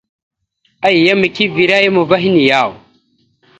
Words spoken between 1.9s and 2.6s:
ava henne